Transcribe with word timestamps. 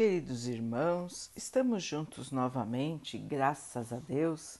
Queridos 0.00 0.48
irmãos, 0.48 1.30
estamos 1.36 1.82
juntos 1.82 2.30
novamente, 2.30 3.18
graças 3.18 3.92
a 3.92 3.98
Deus. 3.98 4.58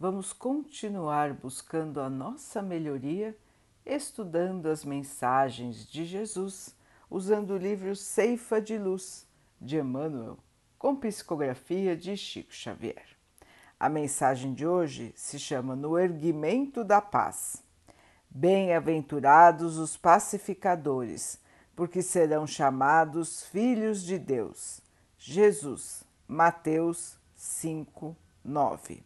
Vamos 0.00 0.32
continuar 0.32 1.34
buscando 1.34 2.00
a 2.00 2.08
nossa 2.08 2.62
melhoria, 2.62 3.36
estudando 3.84 4.64
as 4.64 4.86
mensagens 4.86 5.86
de 5.86 6.06
Jesus, 6.06 6.74
usando 7.10 7.50
o 7.50 7.58
livro 7.58 7.94
Ceifa 7.94 8.62
de 8.62 8.78
Luz, 8.78 9.26
de 9.60 9.76
Emmanuel, 9.76 10.38
com 10.78 10.96
psicografia 10.96 11.94
de 11.94 12.16
Chico 12.16 12.54
Xavier. 12.54 13.04
A 13.78 13.90
mensagem 13.90 14.54
de 14.54 14.66
hoje 14.66 15.12
se 15.14 15.38
chama 15.38 15.76
No 15.76 15.98
Erguimento 15.98 16.82
da 16.82 17.02
Paz. 17.02 17.62
Bem-aventurados 18.30 19.76
os 19.76 19.98
pacificadores 19.98 21.46
porque 21.78 22.02
serão 22.02 22.44
chamados 22.44 23.44
filhos 23.44 24.02
de 24.02 24.18
Deus. 24.18 24.80
Jesus, 25.16 26.02
Mateus 26.26 27.16
5, 27.36 28.16
9. 28.44 29.00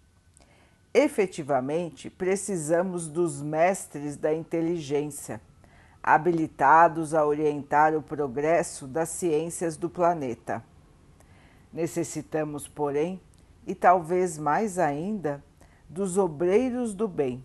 Efetivamente, 0.94 2.08
precisamos 2.08 3.08
dos 3.08 3.42
mestres 3.42 4.16
da 4.16 4.32
inteligência, 4.32 5.38
habilitados 6.02 7.12
a 7.12 7.26
orientar 7.26 7.94
o 7.94 8.00
progresso 8.00 8.86
das 8.86 9.10
ciências 9.10 9.76
do 9.76 9.90
planeta. 9.90 10.64
Necessitamos, 11.70 12.66
porém, 12.66 13.20
e 13.66 13.74
talvez 13.74 14.38
mais 14.38 14.78
ainda, 14.78 15.44
dos 15.90 16.16
obreiros 16.16 16.94
do 16.94 17.06
bem, 17.06 17.44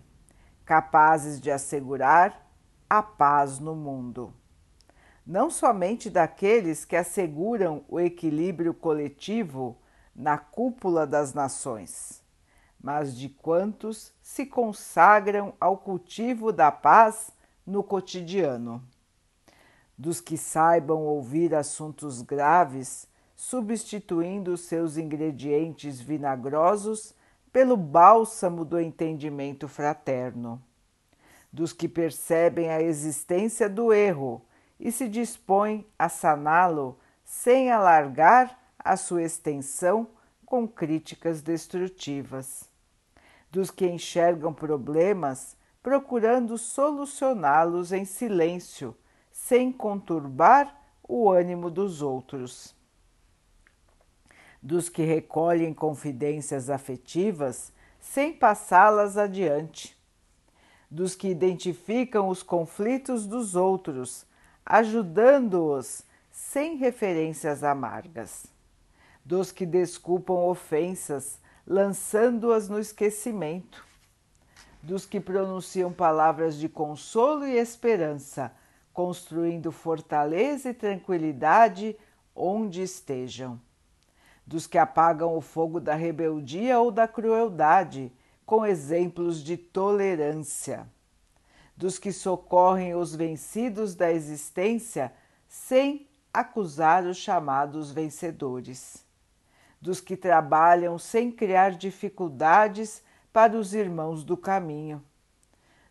capazes 0.64 1.38
de 1.38 1.50
assegurar 1.50 2.50
a 2.88 3.02
paz 3.02 3.58
no 3.58 3.76
mundo 3.76 4.32
não 5.28 5.50
somente 5.50 6.08
daqueles 6.08 6.86
que 6.86 6.96
asseguram 6.96 7.84
o 7.86 8.00
equilíbrio 8.00 8.72
coletivo 8.72 9.76
na 10.16 10.38
cúpula 10.38 11.06
das 11.06 11.34
nações, 11.34 12.22
mas 12.80 13.14
de 13.14 13.28
quantos 13.28 14.10
se 14.22 14.46
consagram 14.46 15.52
ao 15.60 15.76
cultivo 15.76 16.50
da 16.50 16.72
paz 16.72 17.30
no 17.66 17.82
cotidiano. 17.82 18.82
Dos 19.98 20.18
que 20.18 20.38
saibam 20.38 21.02
ouvir 21.02 21.54
assuntos 21.54 22.22
graves, 22.22 23.06
substituindo 23.36 24.56
seus 24.56 24.96
ingredientes 24.96 26.00
vinagrosos 26.00 27.14
pelo 27.52 27.76
bálsamo 27.76 28.64
do 28.64 28.80
entendimento 28.80 29.68
fraterno. 29.68 30.62
Dos 31.52 31.74
que 31.74 31.86
percebem 31.86 32.70
a 32.70 32.80
existência 32.80 33.68
do 33.68 33.92
erro 33.92 34.42
e 34.78 34.92
se 34.92 35.08
dispõe 35.08 35.86
a 35.98 36.08
saná-lo 36.08 36.98
sem 37.24 37.70
alargar 37.70 38.58
a 38.78 38.96
sua 38.96 39.22
extensão 39.22 40.08
com 40.46 40.66
críticas 40.66 41.42
destrutivas. 41.42 42.68
Dos 43.50 43.70
que 43.70 43.86
enxergam 43.86 44.52
problemas 44.52 45.56
procurando 45.82 46.56
solucioná-los 46.58 47.92
em 47.92 48.04
silêncio, 48.04 48.96
sem 49.30 49.72
conturbar 49.72 50.74
o 51.02 51.30
ânimo 51.30 51.70
dos 51.70 52.02
outros. 52.02 52.74
Dos 54.62 54.88
que 54.88 55.02
recolhem 55.02 55.72
confidências 55.72 56.68
afetivas 56.68 57.72
sem 58.00 58.32
passá-las 58.32 59.16
adiante. 59.16 59.96
Dos 60.90 61.14
que 61.14 61.28
identificam 61.28 62.28
os 62.28 62.42
conflitos 62.42 63.26
dos 63.26 63.54
outros 63.54 64.26
ajudando-os 64.70 66.02
sem 66.30 66.76
referências 66.76 67.64
amargas, 67.64 68.46
dos 69.24 69.50
que 69.50 69.64
desculpam 69.64 70.46
ofensas, 70.46 71.38
lançando-as 71.66 72.68
no 72.68 72.78
esquecimento, 72.78 73.82
dos 74.82 75.06
que 75.06 75.18
pronunciam 75.18 75.90
palavras 75.90 76.56
de 76.56 76.68
consolo 76.68 77.46
e 77.46 77.56
esperança, 77.56 78.52
construindo 78.92 79.72
fortaleza 79.72 80.68
e 80.68 80.74
tranquilidade 80.74 81.96
onde 82.36 82.82
estejam, 82.82 83.58
dos 84.46 84.66
que 84.66 84.76
apagam 84.76 85.34
o 85.34 85.40
fogo 85.40 85.80
da 85.80 85.94
rebeldia 85.94 86.78
ou 86.78 86.90
da 86.90 87.08
crueldade 87.08 88.12
com 88.44 88.66
exemplos 88.66 89.42
de 89.42 89.56
tolerância 89.56 90.86
dos 91.78 91.96
que 91.96 92.12
socorrem 92.12 92.96
os 92.96 93.14
vencidos 93.14 93.94
da 93.94 94.10
existência 94.10 95.12
sem 95.46 96.08
acusar 96.34 97.04
os 97.04 97.16
chamados 97.16 97.92
vencedores, 97.92 99.06
dos 99.80 100.00
que 100.00 100.16
trabalham 100.16 100.98
sem 100.98 101.30
criar 101.30 101.70
dificuldades 101.70 103.00
para 103.32 103.56
os 103.56 103.74
irmãos 103.74 104.24
do 104.24 104.36
caminho, 104.36 105.00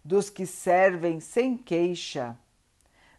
dos 0.04 0.30
que 0.30 0.46
servem 0.46 1.22
sem 1.22 1.58
queixa, 1.58 2.38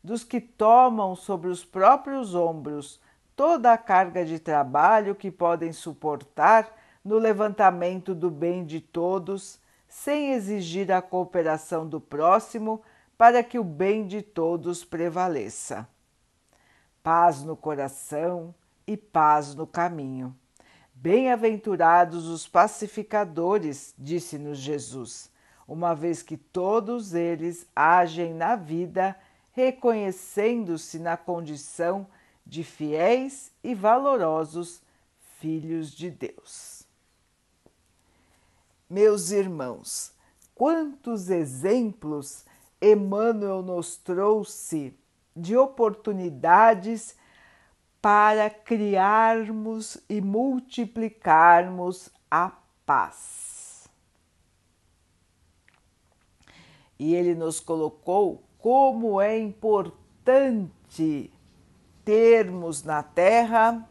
dos 0.05 0.23
que 0.23 0.39
tomam 0.39 1.17
sobre 1.17 1.49
os 1.49 1.65
próprios 1.65 2.35
ombros 2.35 3.01
toda 3.35 3.73
a 3.73 3.79
carga 3.79 4.27
de 4.27 4.39
trabalho 4.39 5.15
que 5.15 5.31
podem 5.31 5.73
suportar 5.73 6.71
no 7.03 7.17
levantamento 7.17 8.15
do 8.15 8.31
bem 8.31 8.63
de 8.63 8.79
todos 8.79 9.59
sem 10.03 10.33
exigir 10.33 10.93
a 10.93 11.03
cooperação 11.03 11.87
do 11.87 12.01
próximo 12.01 12.81
para 13.17 13.43
que 13.43 13.59
o 13.59 13.65
bem 13.65 14.07
de 14.07 14.23
todos 14.23 14.85
prevaleça. 14.85 15.89
Paz 17.03 17.43
no 17.43 17.57
coração 17.57 18.55
e 18.87 18.97
paz 18.97 19.57
no 19.57 19.67
caminho. 19.67 20.37
Bem-aventurados 20.95 22.27
os 22.27 22.47
pacificadores, 22.47 23.93
disse-nos 23.99 24.59
Jesus, 24.59 25.31
uma 25.67 25.95
vez 25.95 26.23
que 26.23 26.37
todos 26.37 27.13
eles 27.15 27.67
agem 27.75 28.33
na 28.33 28.55
vida 28.55 29.17
reconhecendo-se 29.53 31.01
na 31.01 31.17
condição 31.17 32.07
de 32.47 32.63
fiéis 32.63 33.51
e 33.65 33.75
valorosos 33.75 34.81
filhos 35.41 35.91
de 35.91 36.09
Deus. 36.09 36.78
Meus 38.89 39.31
irmãos, 39.31 40.13
quantos 40.55 41.29
exemplos 41.29 42.45
Emmanuel 42.81 43.61
nos 43.61 43.97
trouxe 43.97 44.97
de 45.37 45.57
oportunidades 45.57 47.15
para 48.01 48.49
criarmos 48.49 49.99
e 50.09 50.21
multiplicarmos 50.21 52.09
a 52.31 52.53
paz. 52.87 53.89
E 56.99 57.15
ele 57.15 57.35
nos 57.35 57.61
colocou 57.61 58.43
como 58.59 59.21
é 59.21 59.39
importante 59.39 61.31
termos 62.05 62.83
na 62.83 63.03
Terra 63.03 63.87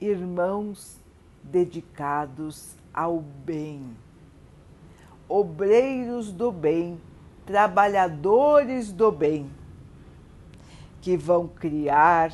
irmãos 0.00 0.96
dedicados 1.42 2.74
ao 2.92 3.20
bem. 3.20 3.96
Obreiros 5.28 6.32
do 6.32 6.50
bem, 6.50 7.00
trabalhadores 7.46 8.92
do 8.92 9.12
bem, 9.12 9.50
que 11.00 11.16
vão 11.16 11.46
criar, 11.46 12.32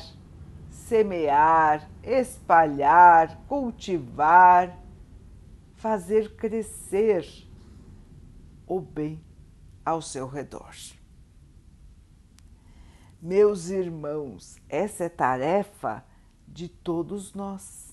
semear, 0.69 1.87
espalhar, 2.03 3.37
cultivar, 3.47 4.77
fazer 5.75 6.35
crescer 6.35 7.25
o 8.65 8.79
bem 8.79 9.21
ao 9.85 10.01
seu 10.01 10.27
redor. 10.27 10.75
Meus 13.21 13.69
irmãos, 13.69 14.57
essa 14.69 15.05
é 15.05 15.09
tarefa 15.09 16.03
de 16.47 16.67
todos 16.67 17.33
nós 17.33 17.86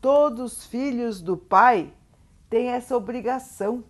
Todos 0.00 0.64
filhos 0.64 1.20
do 1.20 1.36
Pai 1.36 1.92
têm 2.48 2.68
essa 2.68 2.96
obrigação: 2.96 3.84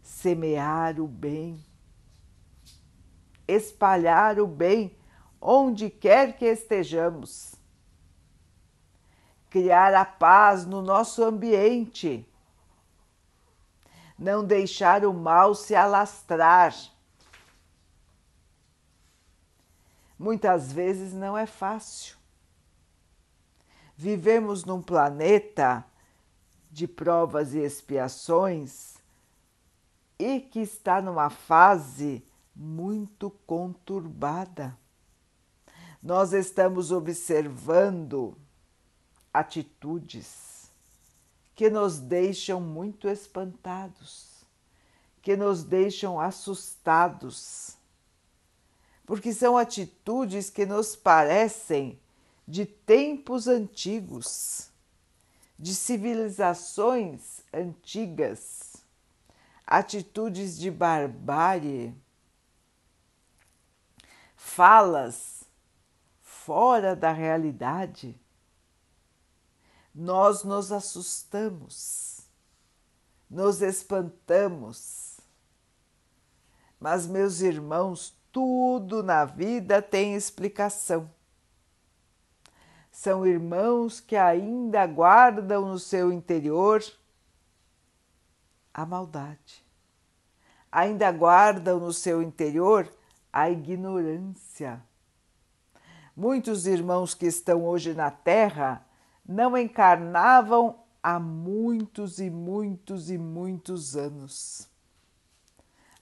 semear 0.00 1.00
o 1.00 1.08
bem, 1.08 1.64
espalhar 3.48 4.38
o 4.38 4.46
bem 4.46 4.96
onde 5.40 5.90
quer 5.90 6.36
que 6.36 6.44
estejamos, 6.44 7.56
criar 9.50 9.92
a 9.94 10.04
paz 10.04 10.64
no 10.64 10.80
nosso 10.80 11.24
ambiente, 11.24 12.24
não 14.16 14.44
deixar 14.44 15.04
o 15.04 15.12
mal 15.12 15.56
se 15.56 15.74
alastrar. 15.74 16.72
Muitas 20.16 20.72
vezes 20.72 21.12
não 21.12 21.36
é 21.36 21.46
fácil 21.46 22.15
Vivemos 23.96 24.64
num 24.64 24.82
planeta 24.82 25.84
de 26.70 26.86
provas 26.86 27.54
e 27.54 27.58
expiações 27.58 28.96
e 30.18 30.40
que 30.40 30.60
está 30.60 31.00
numa 31.00 31.30
fase 31.30 32.22
muito 32.54 33.30
conturbada. 33.46 34.76
nós 36.02 36.32
estamos 36.32 36.92
observando 36.92 38.36
atitudes 39.32 40.70
que 41.54 41.68
nos 41.68 41.98
deixam 41.98 42.60
muito 42.60 43.08
espantados, 43.08 44.44
que 45.20 45.36
nos 45.36 45.64
deixam 45.64 46.20
assustados, 46.20 47.76
porque 49.04 49.32
são 49.32 49.56
atitudes 49.56 50.48
que 50.48 50.64
nos 50.64 50.94
parecem 50.94 51.98
de 52.46 52.64
tempos 52.64 53.48
antigos, 53.48 54.70
de 55.58 55.74
civilizações 55.74 57.40
antigas, 57.52 58.76
atitudes 59.66 60.56
de 60.58 60.70
barbárie, 60.70 61.94
falas 64.36 65.44
fora 66.22 66.94
da 66.94 67.10
realidade, 67.10 68.20
nós 69.92 70.44
nos 70.44 70.70
assustamos, 70.70 72.20
nos 73.28 73.60
espantamos. 73.62 75.18
Mas, 76.78 77.06
meus 77.06 77.40
irmãos, 77.40 78.14
tudo 78.30 79.02
na 79.02 79.24
vida 79.24 79.82
tem 79.82 80.14
explicação. 80.14 81.10
São 82.96 83.26
irmãos 83.26 84.00
que 84.00 84.16
ainda 84.16 84.86
guardam 84.86 85.66
no 85.66 85.78
seu 85.78 86.10
interior 86.10 86.82
a 88.72 88.86
maldade, 88.86 89.62
ainda 90.72 91.12
guardam 91.12 91.78
no 91.78 91.92
seu 91.92 92.22
interior 92.22 92.90
a 93.30 93.50
ignorância. 93.50 94.82
Muitos 96.16 96.66
irmãos 96.66 97.12
que 97.12 97.26
estão 97.26 97.66
hoje 97.66 97.92
na 97.92 98.10
Terra 98.10 98.82
não 99.28 99.58
encarnavam 99.58 100.78
há 101.02 101.20
muitos 101.20 102.18
e 102.18 102.30
muitos 102.30 103.10
e 103.10 103.18
muitos 103.18 103.94
anos. 103.94 104.70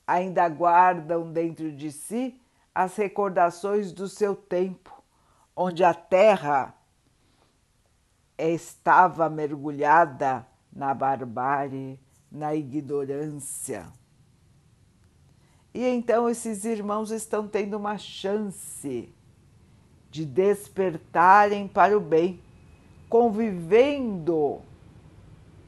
Ainda 0.07 0.49
guardam 0.49 1.33
dentro 1.33 1.73
de 1.73 1.91
si 1.91 2.41
as 2.73 2.95
recordações 2.95 3.91
do 3.91 4.09
seu 4.09 4.37
tempo, 4.37 5.03
onde 5.57 5.83
a 5.83 5.93
Terra 5.93 6.73
estava 8.39 9.29
mergulhada 9.29 10.47
na 10.73 10.93
barbárie, 10.93 11.99
na 12.31 12.55
ignorância. 12.55 13.87
E 15.73 15.85
então 15.85 16.29
esses 16.29 16.65
irmãos 16.65 17.11
estão 17.11 17.49
tendo 17.49 17.77
uma 17.77 17.99
chance 17.99 19.13
de 20.11 20.25
despertarem 20.25 21.67
para 21.67 21.97
o 21.97 22.01
bem, 22.01 22.41
convivendo 23.09 24.61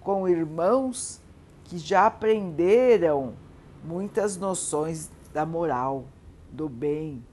com 0.00 0.28
irmãos 0.28 1.20
que 1.64 1.78
já 1.78 2.06
aprenderam 2.06 3.34
muitas 3.82 4.36
noções 4.36 5.10
da 5.32 5.44
moral, 5.44 6.04
do 6.52 6.68
bem, 6.68 7.24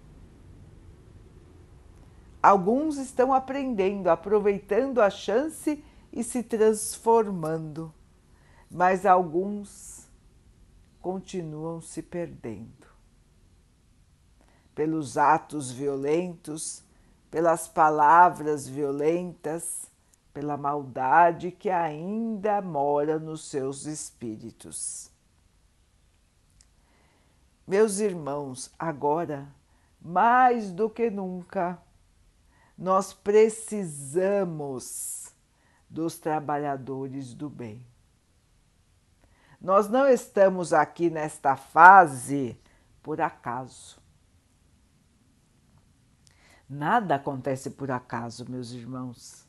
Alguns 2.44 2.98
estão 2.98 3.32
aprendendo, 3.32 4.10
aproveitando 4.10 5.02
a 5.02 5.10
chance 5.10 5.82
e 6.12 6.22
se 6.26 6.44
transformando, 6.44 7.94
mas 8.70 9.06
alguns 9.06 10.10
continuam 11.00 11.80
se 11.80 12.02
perdendo. 12.02 12.86
Pelos 14.76 15.18
atos 15.18 15.72
violentos, 15.72 16.84
pelas 17.32 17.70
palavras 17.70 18.68
violentas, 18.68 19.90
pela 20.34 20.58
maldade 20.58 21.50
que 21.50 21.70
ainda 21.70 22.62
mora 22.62 23.18
nos 23.20 23.46
seus 23.46 23.86
espíritos. 23.86 25.10
Meus 27.66 28.00
irmãos, 28.00 28.70
agora, 28.78 29.48
mais 30.02 30.70
do 30.72 30.90
que 30.90 31.10
nunca, 31.10 31.82
nós 32.84 33.14
precisamos 33.14 34.54
dos 35.90 36.20
trabalhadores 36.20 37.34
do 37.34 37.50
bem. 37.50 37.82
Nós 39.62 39.88
não 39.88 40.06
estamos 40.06 40.74
aqui 40.74 41.10
nesta 41.10 41.56
fase 41.56 42.60
por 43.02 43.22
acaso. 43.22 43.98
Nada 46.68 47.16
acontece 47.16 47.70
por 47.70 47.90
acaso, 47.90 48.52
meus 48.52 48.72
irmãos. 48.72 49.48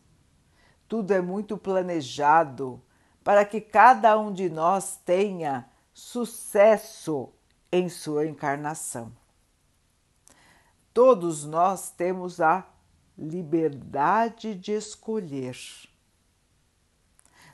Tudo 0.86 1.10
é 1.10 1.20
muito 1.20 1.58
planejado 1.58 2.80
para 3.24 3.44
que 3.44 3.60
cada 3.60 4.16
um 4.16 4.32
de 4.32 4.48
nós 4.48 4.96
tenha 5.04 5.68
sucesso 5.92 7.32
em 7.72 7.88
sua 7.88 8.26
encarnação. 8.26 9.12
Todos 10.92 11.44
nós 11.44 11.90
temos 11.90 12.40
a 12.40 12.64
liberdade 13.16 14.54
de 14.54 14.72
escolher. 14.72 15.56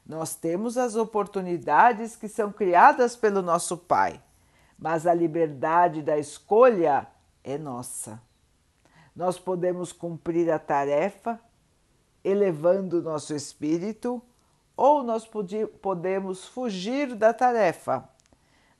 Nós 0.05 0.35
temos 0.35 0.77
as 0.77 0.97
oportunidades 0.97 2.17
que 2.17 2.29
são 2.29 2.51
criadas 2.51 3.15
pelo 3.15 3.43
nosso 3.43 3.77
Pai, 3.77 4.21
mas 4.79 5.07
a 5.07 5.15
liberdade 5.15 6.03
da 6.03 6.19
escolha 6.19 7.07
é 7.45 7.57
nossa. 7.59 8.21
Nós 9.15 9.39
podemos 9.39 9.93
cumprir 9.93 10.51
a 10.51 10.59
tarefa 10.59 11.39
elevando 12.25 12.99
o 12.99 13.03
nosso 13.03 13.35
espírito 13.35 14.23
ou 14.77 15.03
nós 15.03 15.29
podemos 15.81 16.47
fugir 16.47 17.15
da 17.15 17.33
tarefa 17.35 18.09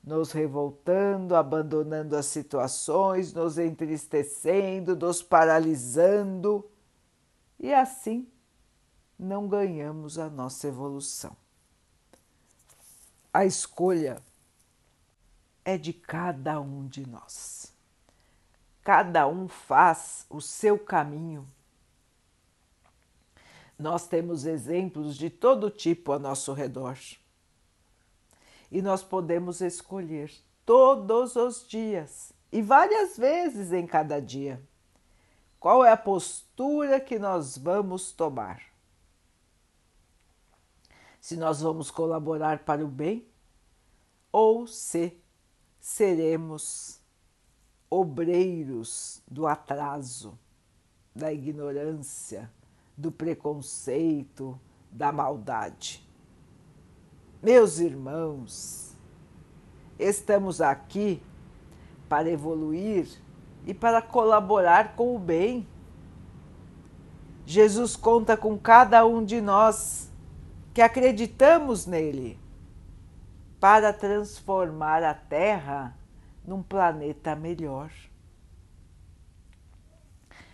nos 0.03 0.31
revoltando, 0.31 1.35
abandonando 1.35 2.15
as 2.15 2.25
situações, 2.25 3.33
nos 3.33 3.57
entristecendo, 3.57 4.95
nos 4.95 5.21
paralisando 5.21 6.67
e 7.59 7.71
assim 7.71 8.27
não 9.17 9.47
ganhamos 9.47 10.17
a 10.17 10.29
nossa 10.29 10.67
evolução. 10.67 11.37
A 13.31 13.45
escolha 13.45 14.21
é 15.63 15.77
de 15.77 15.93
cada 15.93 16.59
um 16.59 16.87
de 16.87 17.07
nós. 17.07 17.71
Cada 18.83 19.27
um 19.27 19.47
faz 19.47 20.25
o 20.27 20.41
seu 20.41 20.77
caminho. 20.77 21.47
Nós 23.77 24.07
temos 24.07 24.45
exemplos 24.45 25.15
de 25.15 25.29
todo 25.29 25.69
tipo 25.69 26.11
a 26.11 26.19
nosso 26.19 26.51
redor 26.51 26.97
e 28.71 28.81
nós 28.81 29.03
podemos 29.03 29.59
escolher 29.61 30.31
todos 30.65 31.35
os 31.35 31.67
dias 31.67 32.31
e 32.51 32.61
várias 32.61 33.17
vezes 33.17 33.73
em 33.73 33.85
cada 33.85 34.21
dia 34.21 34.61
qual 35.59 35.85
é 35.85 35.91
a 35.91 35.97
postura 35.97 36.99
que 36.99 37.19
nós 37.19 37.55
vamos 37.57 38.11
tomar. 38.11 38.63
Se 41.19 41.37
nós 41.37 41.61
vamos 41.61 41.91
colaborar 41.91 42.59
para 42.59 42.83
o 42.83 42.87
bem 42.87 43.27
ou 44.31 44.65
se 44.65 45.15
seremos 45.79 46.99
obreiros 47.89 49.21
do 49.27 49.45
atraso, 49.45 50.39
da 51.13 51.31
ignorância, 51.31 52.51
do 52.97 53.11
preconceito, 53.11 54.59
da 54.89 55.11
maldade. 55.11 56.03
Meus 57.41 57.79
irmãos, 57.79 58.95
estamos 59.97 60.61
aqui 60.61 61.23
para 62.07 62.29
evoluir 62.29 63.07
e 63.65 63.73
para 63.73 63.99
colaborar 63.99 64.95
com 64.95 65.15
o 65.15 65.19
bem. 65.19 65.67
Jesus 67.43 67.95
conta 67.95 68.37
com 68.37 68.59
cada 68.59 69.07
um 69.07 69.25
de 69.25 69.41
nós 69.41 70.11
que 70.71 70.83
acreditamos 70.83 71.87
nele 71.87 72.39
para 73.59 73.91
transformar 73.91 75.01
a 75.01 75.15
Terra 75.15 75.97
num 76.45 76.61
planeta 76.61 77.35
melhor. 77.35 77.91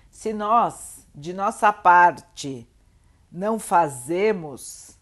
Se 0.09 0.31
nós, 0.31 1.05
de 1.13 1.33
nossa 1.33 1.73
parte, 1.73 2.65
não 3.29 3.59
fazemos 3.59 4.96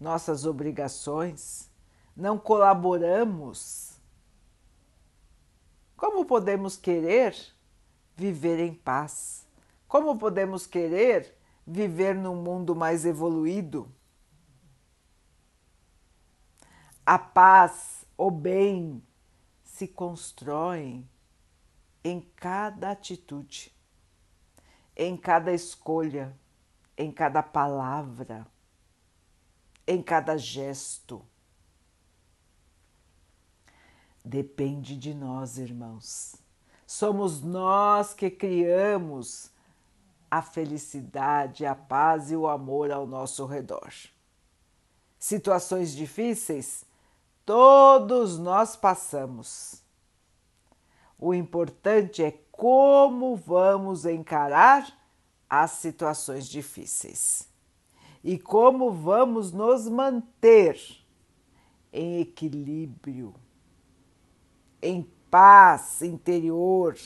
nossas 0.00 0.44
obrigações, 0.46 1.70
não 2.16 2.38
colaboramos, 2.38 3.98
como 5.96 6.24
podemos 6.26 6.76
querer 6.76 7.36
viver 8.16 8.58
em 8.60 8.74
paz? 8.74 9.46
Como 9.88 10.18
podemos 10.18 10.66
querer 10.66 11.36
viver 11.66 12.14
num 12.14 12.36
mundo 12.36 12.74
mais 12.74 13.04
evoluído? 13.04 13.90
A 17.06 17.18
paz, 17.18 18.04
o 18.16 18.30
bem, 18.30 19.02
se 19.62 19.86
constroem 19.88 21.08
em 22.02 22.20
cada 22.36 22.90
atitude. 22.90 23.72
em 24.96 25.16
cada 25.16 25.52
escolha, 25.52 26.36
em 26.96 27.10
cada 27.10 27.42
palavra, 27.42 28.46
em 29.86 30.02
cada 30.02 30.36
gesto. 30.36 31.24
Depende 34.24 34.96
de 34.96 35.12
nós, 35.12 35.58
irmãos. 35.58 36.36
Somos 36.86 37.42
nós 37.42 38.14
que 38.14 38.30
criamos 38.30 39.50
a 40.30 40.40
felicidade, 40.40 41.66
a 41.66 41.74
paz 41.74 42.30
e 42.30 42.36
o 42.36 42.48
amor 42.48 42.90
ao 42.90 43.06
nosso 43.06 43.44
redor. 43.44 43.92
Situações 45.18 45.94
difíceis, 45.94 46.84
todos 47.44 48.38
nós 48.38 48.76
passamos. 48.76 49.82
O 51.18 51.34
importante 51.34 52.22
é 52.22 52.32
como 52.50 53.36
vamos 53.36 54.04
encarar 54.06 54.86
as 55.48 55.72
situações 55.72 56.48
difíceis 56.48 57.53
e 58.24 58.38
como 58.38 58.90
vamos 58.90 59.52
nos 59.52 59.86
manter 59.86 60.80
em 61.92 62.20
equilíbrio, 62.20 63.34
em 64.80 65.06
paz 65.30 66.00
interior 66.00 66.96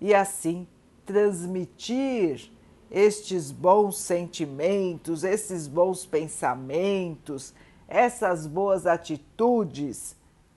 e 0.00 0.12
assim 0.12 0.66
transmitir 1.06 2.50
estes 2.90 3.52
bons 3.52 3.96
sentimentos, 3.98 5.22
esses 5.22 5.68
bons 5.68 6.04
pensamentos, 6.04 7.54
essas 7.86 8.44
boas 8.44 8.86
atitudes 8.86 10.16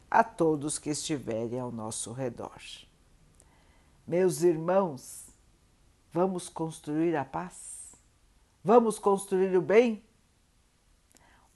a 0.10 0.24
todos 0.24 0.80
que 0.80 0.90
estiverem 0.90 1.60
ao 1.60 1.72
nosso 1.72 2.12
redor. 2.12 2.60
Meus 4.08 4.42
irmãos, 4.42 5.28
vamos 6.12 6.50
construir 6.50 7.16
a 7.16 7.24
paz? 7.24 7.81
Vamos 8.64 9.00
construir 9.00 9.56
o 9.56 9.62
bem? 9.62 10.04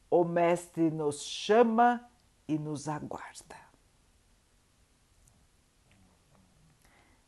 O 0.10 0.24
Mestre 0.24 0.90
nos 0.90 1.22
chama 1.22 2.08
e 2.48 2.58
nos 2.58 2.88
aguarda. 2.88 3.66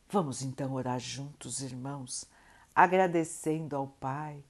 Vamos 0.10 0.42
então 0.42 0.74
orar 0.74 1.00
juntos, 1.00 1.62
irmãos, 1.62 2.26
agradecendo 2.74 3.76
ao 3.76 3.88
Pai 3.88 4.44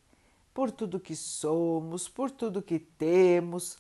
por 0.53 0.71
tudo 0.71 0.99
que 0.99 1.15
somos, 1.15 2.07
por 2.07 2.29
tudo 2.29 2.61
que 2.61 2.79
temos, 2.79 3.77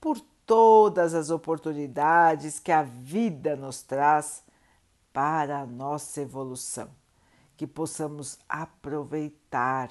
por 0.00 0.20
todas 0.46 1.14
as 1.14 1.28
oportunidades 1.28 2.58
que 2.58 2.72
a 2.72 2.82
vida 2.82 3.54
nos 3.56 3.82
traz 3.82 4.42
para 5.12 5.60
a 5.60 5.66
nossa 5.66 6.22
evolução, 6.22 6.90
que 7.56 7.66
possamos 7.66 8.38
aproveitar, 8.48 9.90